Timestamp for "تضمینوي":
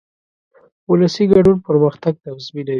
2.23-2.69